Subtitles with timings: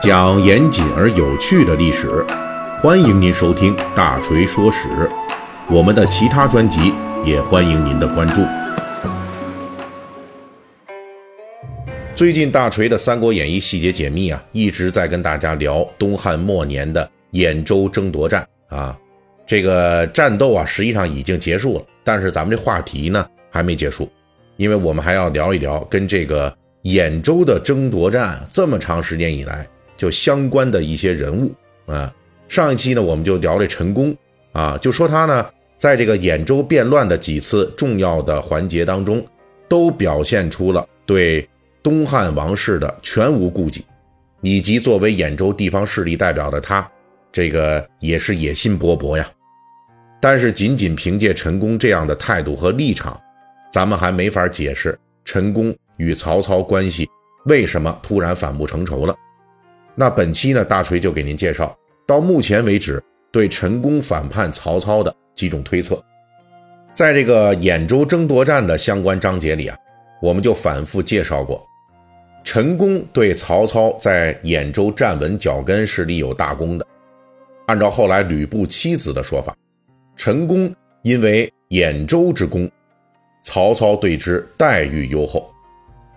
[0.00, 2.24] 讲严谨而有趣的历史，
[2.80, 4.88] 欢迎您收听《大锤说史》。
[5.68, 8.42] 我们的其他专辑也欢迎您的关注。
[12.14, 18.96] 最近大锤的《三国演义》细节解密啊，一直在跟大家聊东汉末年的兖州争夺战啊。
[19.46, 24.10] 这个战斗啊，实际上已经结束了，但是咱们这话题呢还没结束，
[24.56, 26.54] 因为我们还要聊一聊跟这个
[26.84, 29.66] 兖州的争夺战这么长时间以来。
[29.96, 31.52] 就相关的一些人物
[31.86, 32.14] 啊，
[32.46, 34.16] 上一期呢，我们就聊了陈宫
[34.52, 35.44] 啊，就说他呢，
[35.76, 39.26] 在这个兖州变乱的几次重要的环节当中，
[39.68, 41.48] 都表现出了对
[41.82, 43.84] 东汉王室的全无顾忌，
[44.40, 46.88] 以及作为兖州地方势力代表的他，
[47.32, 49.28] 这个也是野心勃勃呀。
[50.20, 53.20] 但是仅仅凭借陈宫这样的态度和立场，
[53.68, 57.08] 咱们还没法解释陈宫与曹操关系
[57.44, 59.14] 为什么突然反目成仇了。
[59.94, 61.76] 那本期呢，大锤就给您介绍
[62.06, 66.02] 到目前为止对陈宫反叛曹操的几种推测。
[66.94, 69.76] 在这个兖州争夺战的相关章节里啊，
[70.22, 71.64] 我们就反复介绍过，
[72.42, 76.86] 陈宫对曹操在兖州站稳脚跟是立有大功的。
[77.66, 79.54] 按照后来吕布妻子的说法，
[80.16, 82.68] 陈宫因为兖州之功，
[83.42, 85.48] 曹操对之待遇优厚，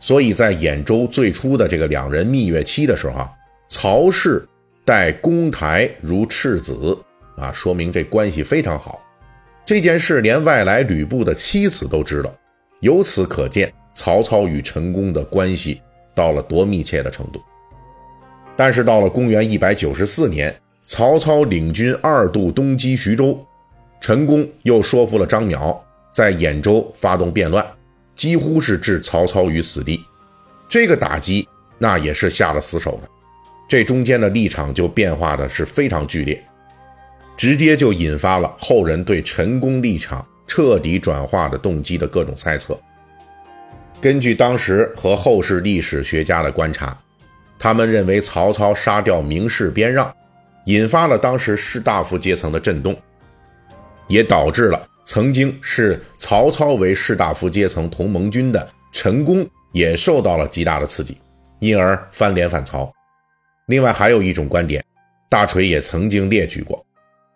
[0.02, 3.32] 所以在兖州最初的这个两人蜜月期的时候啊。
[3.74, 4.46] 曹氏
[4.84, 6.98] 待公台如赤子
[7.38, 9.02] 啊，说明这关系非常好。
[9.66, 12.30] 这件事连外来吕布的妻子都知道，
[12.82, 15.82] 由此可见曹操与陈宫的关系
[16.14, 17.42] 到了多密切的程度。
[18.58, 23.40] 但是到了公元一百九十四年，曹操领军二度东击徐州，
[24.02, 25.80] 陈宫又说服了张邈
[26.12, 27.66] 在兖州发动变乱，
[28.22, 30.06] 几乎是置曹操于死地。
[30.70, 33.10] 这个打击那也是下了死手的。
[33.68, 36.40] 这中间的立场就变化的是非常剧烈，
[37.36, 42.80] 直接就引发了后人对陈宫立场彻底转化的动机的各种猜测。
[44.00, 46.96] 根据当时和后世历史学家的观察，
[47.58, 50.14] 他们认为曹操杀掉名士边让，
[50.66, 52.96] 引发了当时士大夫阶层的震动，
[54.08, 61.18] 也导致了曾经视曹操为士大夫阶层同盟军的陈宫也受到了极大的刺激，
[61.60, 62.90] 因而翻脸反曹。
[63.66, 64.82] 另外还有一种观点，
[65.28, 66.82] 大锤也曾经列举过，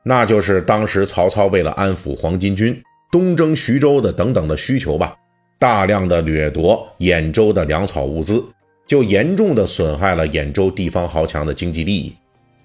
[0.03, 2.81] 那就是当时曹操为了安抚黄巾军
[3.11, 5.13] 东征徐州的等等的需求吧，
[5.59, 8.41] 大量的掠夺兖州的粮草物资，
[8.87, 12.15] 就严重的损害了兖州地方豪强的经济利益，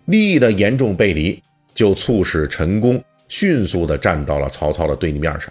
[0.04, 1.42] 利益的严重背离，
[1.74, 5.50] 就促使陈宫迅速的站到了曹操的对立面上。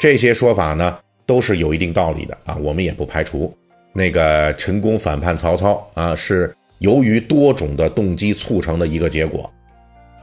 [0.00, 3.56] 这些说法呢，都是有一定道理的啊，我们也不排除
[3.92, 6.52] 那个陈宫反叛曹操啊是。
[6.80, 9.52] 由于多种的动机促成的一个结果。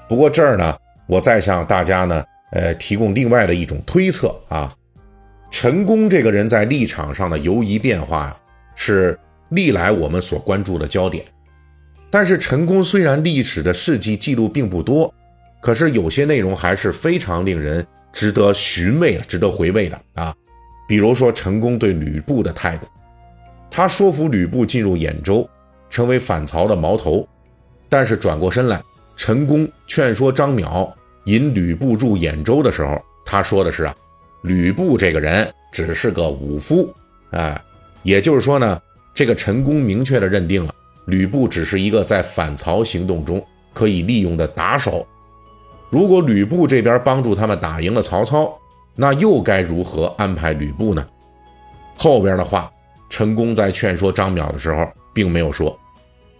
[0.09, 0.75] 不过这儿呢，
[1.06, 4.74] 我再向大家呢，呃，提供另外的一种推测啊。
[5.51, 8.35] 陈宫这个人在立场上的游移变化
[8.74, 9.16] 是
[9.50, 11.24] 历来我们所关注的焦点。
[12.09, 15.13] 但是陈宫虽然历史的事迹记录并不多，
[15.67, 20.33] 可是有些内容还是非常令人值得寻味、值得回味的啊。
[20.88, 22.88] 比如说陈宫对吕布的态度，
[23.69, 25.45] 他说服吕布进入兖州。
[25.89, 27.27] 成为反曹的矛头，
[27.89, 28.81] 但是转过身来，
[29.17, 30.89] 陈宫劝说张邈
[31.25, 33.94] 引吕布入兖州的时候，他说的是啊，
[34.44, 36.89] 吕布这个人只是个武夫，
[37.31, 37.61] 哎，
[38.03, 38.81] 也就是说呢，
[39.13, 40.73] 这个陈宫明确的认定了
[41.07, 45.06] 吕布只是一个在反曹行动中可以利用的打手。
[45.89, 48.53] 如果吕布这边帮助他们打赢了曹操，
[48.95, 51.05] 那又该如何安排吕布呢？
[51.95, 52.71] 后边的话，
[53.09, 54.87] 陈宫在劝说张邈的时候。
[55.17, 55.75] 并没有说，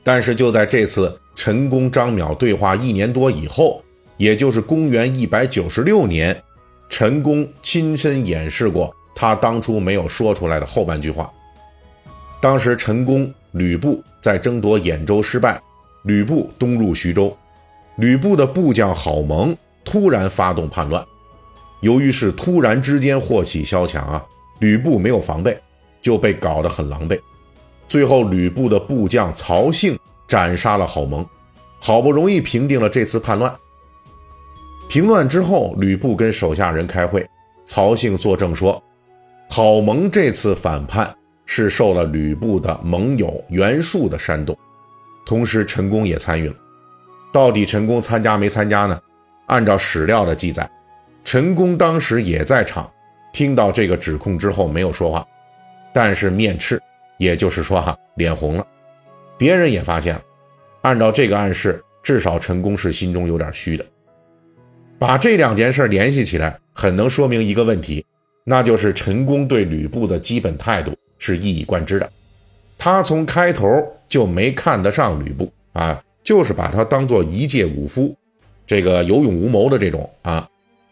[0.04, 3.82] 但是就在这次陈宫张邈对话一年多以后，
[4.18, 6.40] 也就是公元一百九十六年，
[6.88, 11.28] 陈宫亲身演示过他当初没有说出来的后半句话。
[12.40, 15.60] 当时陈宫吕布在争夺兖州失败，
[16.04, 17.36] 吕布东入徐州，
[17.98, 21.04] 吕布的部将郝萌突然发动叛乱，
[21.82, 24.24] 由于是突然之间祸起萧墙啊，
[24.60, 25.60] 吕布没有防备，
[26.02, 27.20] 就被搞得很狼狈。
[27.88, 29.98] 最后，吕布的部将曹性
[30.28, 31.26] 斩杀了郝萌，
[31.80, 33.54] 好不容易平定了这次叛乱。
[34.88, 37.28] 平乱之后，吕布跟手下人开会，
[37.64, 38.82] 曹性作证说，
[39.50, 41.16] 郝萌这次反叛
[41.46, 44.56] 是受了吕布的盟友袁术的煽动，
[45.26, 46.56] 同时陈宫也参与了。
[47.38, 49.00] 到底陈宫参加没参加呢？
[49.46, 50.68] 按照史料的记载，
[51.24, 52.92] 陈宫当时也在场，
[53.32, 55.24] 听到这个指控之后没有说话，
[55.94, 56.82] 但是面赤。
[57.20, 58.66] 也就是说，哈，脸红了。
[59.38, 60.22] 别人也发现了。
[60.82, 63.86] 按照这个暗示，至少陈宫是心中有点虚的。
[64.98, 68.04] 把这两件事联系起来，很能说明一个问题，
[68.46, 72.12] 那就是陈宫对吕布的基本态度是一以贯之的。
[72.80, 73.68] 他从开头
[74.08, 78.14] 就没看得上吕布啊，就是把他当做一介武夫，
[78.66, 80.46] 这个有勇无谋的这种啊。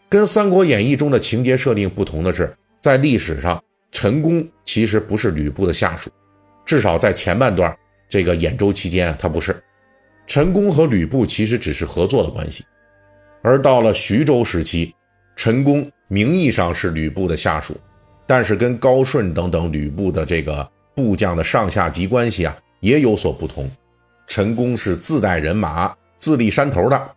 [0.08, 3.62] 跟《三国演义》中的情节设定不同的是，在历史上，
[3.92, 6.08] 陈宫其实不是吕布的下属，
[6.64, 7.76] 至少在前半段
[8.08, 9.54] 这个兖州期间啊，他不是。
[10.26, 12.64] 陈宫和吕布其实只是合作的关系。
[13.42, 14.94] 而到了徐州时期，
[15.36, 17.76] 陈宫名义上是吕布的下属，
[18.26, 23.70] 但是跟高顺等等吕布的这个部将的上下级关系啊也有所不同。
[24.26, 27.10] 陈宫是自带人马、自立山头的，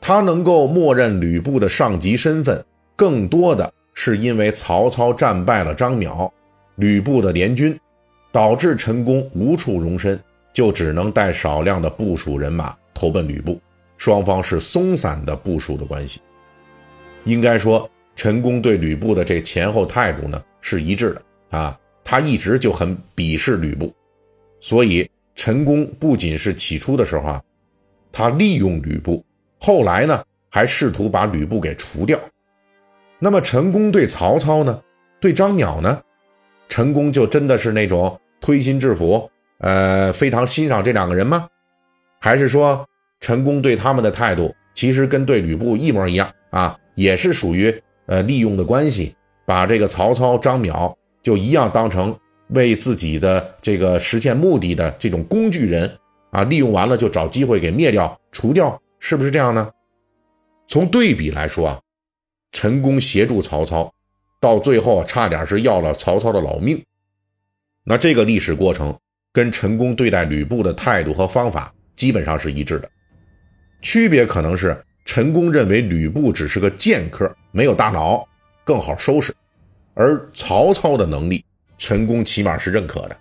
[0.00, 2.64] 他能够默认吕布的上级身份，
[2.94, 6.30] 更多的是因为曹操战败了张邈，
[6.76, 7.78] 吕布的联军，
[8.32, 10.18] 导致陈宫无处容身，
[10.52, 13.60] 就只能带少量的部署人马投奔吕布。
[13.98, 16.20] 双方是松散的部署的关系，
[17.24, 21.22] 应该说陈宫对吕布的这前后态度呢是一致的。
[21.58, 23.94] 啊，他一直就很鄙视吕布，
[24.60, 27.42] 所以陈宫不仅是起初的时候啊，
[28.10, 29.24] 他利用吕布，
[29.60, 32.18] 后来呢还试图把吕布给除掉。
[33.20, 34.82] 那么陈宫对曹操呢，
[35.20, 36.02] 对张邈呢，
[36.68, 41.48] 陈宫就真的是那种推心置腹，呃，非常欣赏这两个人吗？
[42.20, 42.84] 还是说？
[43.18, 47.74] 陈宫对他们的态度，其实跟对吕布一模一样啊，也是属于
[48.04, 49.16] 呃利用的关系，
[49.46, 52.14] 把这个曹操、张邈就一样当成
[52.48, 55.90] 为自己的这个实现目的的这种工具人
[56.30, 59.70] 啊，利用完了就找机会给灭掉、除掉，是不是这样呢？
[60.68, 61.80] 从对比来说啊，
[62.52, 63.92] 陈宫协助曹操，
[64.40, 66.84] 到最后差点是要了曹操的老命，
[67.84, 68.96] 那这个历史过程
[69.32, 72.90] 跟陈宫对待吕布的态度和方法基本上是一致的。
[73.80, 78.26] 区别可能是陈宫认为吕布只是个剑客，没有大脑，
[78.64, 79.32] 更好收拾；
[79.94, 81.44] 而曹操的能力，
[81.78, 83.16] 陈宫起码是认可的。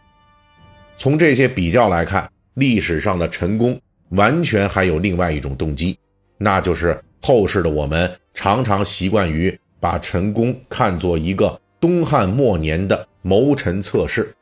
[0.98, 3.80] 从这些比较来看，历史上的陈宫
[4.10, 5.98] 完全还有另外一种动机，
[6.38, 14.34] 那就是后世的我们常常习惯于把陈宫看作一个东汉末年的谋臣策士，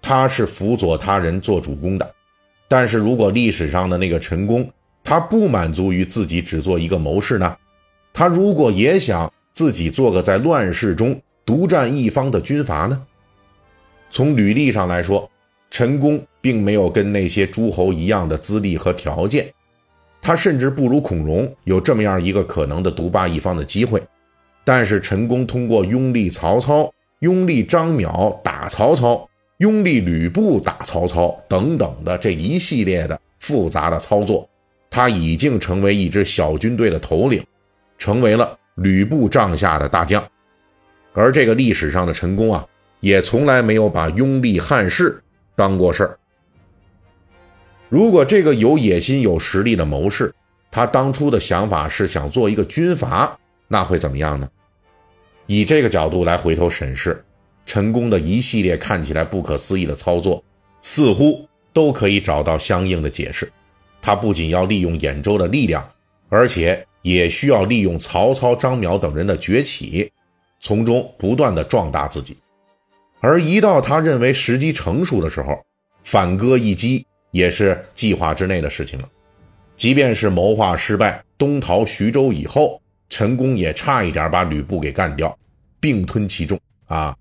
[0.00, 2.14] 他是辅佐他人做主公的。
[2.68, 4.70] 但是如果历史上的那个陈宫，
[5.04, 7.56] 他不满足于自己只做一个谋士呢？
[8.12, 13.02] 他如果也想自己做个在乱世中独占一方的军阀呢？
[14.12, 15.28] 从履历上来说，
[15.70, 19.50] 陈宫并没有跟那些诸侯一样的资历和条件，
[20.20, 24.02] 他甚至不如孔融有这么样一个可能的独霸一方的机会。
[24.64, 29.26] 但是陈宫通过拥立曹操、拥立张邈打曹操、
[29.58, 34.46] 拥立吕布打曹操等等的这一系列的复杂的操作。
[34.90, 37.42] 他已经成为一支小军队的头领，
[37.96, 40.22] 成为了吕布帐下的大将，
[41.14, 42.62] 而这个历史上的陈宫啊，
[43.02, 45.20] 也从来没有把拥立汉室
[45.56, 46.18] 当过事儿。
[47.88, 50.32] 如果这个有野心、有实力的谋士，
[50.70, 54.48] 他当初的想法是想做一个军阀，那会怎么样呢？
[55.46, 57.22] 以这个角度来回头审视
[57.66, 60.42] 陈宫的一系列看起来不可思议的操作，
[60.80, 63.50] 似乎都可以找到相应的解释。
[64.00, 65.86] 他不仅要利用兖州的力量，
[66.28, 70.10] 而且也需要利用曹操、张邈等人的崛起，
[70.60, 72.36] 从中不断的壮大自己。
[73.22, 75.64] 而一到他认为时机成熟的时候，
[76.02, 79.08] 反戈一击也是计划之内的事情了。
[79.76, 85.38] 即便是谋划失败，东逃徐州以后，陈宫也差一点把吕布给干掉，
[85.80, 87.16] 并吞其众啊。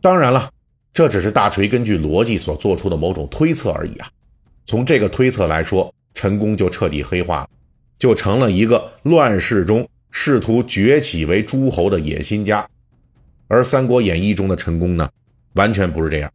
[0.00, 0.50] 当然了，
[0.92, 4.10] 这只是大锤根据逻辑所做出的某种推测而已啊。
[4.64, 7.48] 从这个推测来说，陈宫就彻底黑化了，
[7.96, 12.68] 就成了一个乱世中试图崛起为诸侯的野心家。
[13.48, 15.08] 而《三国演义》中的陈宫呢，
[15.54, 16.32] 完全不是这样，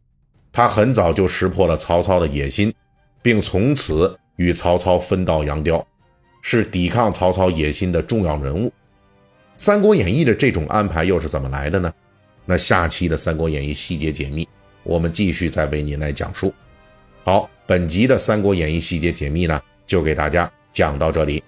[0.52, 2.72] 他很早就识破了曹操的野心，
[3.22, 5.86] 并从此与曹操分道扬镳，
[6.42, 8.68] 是抵抗曹操野心的重要人物。
[9.56, 11.92] 《三国演义》的这种安排又是怎么来的呢？
[12.46, 14.48] 那下期的《三国演义》细节解密，
[14.82, 16.52] 我们继续再为您来讲述。
[17.24, 17.48] 好。
[17.66, 21.40] 本集的《三国演义》细节解密呢，就给大家讲到这里。